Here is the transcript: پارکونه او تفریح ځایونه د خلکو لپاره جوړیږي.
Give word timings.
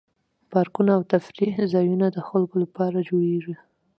پارکونه 0.51 0.91
او 0.97 1.01
تفریح 1.13 1.53
ځایونه 1.73 2.07
د 2.11 2.17
خلکو 2.29 2.55
لپاره 2.63 3.05
جوړیږي. 3.09 3.55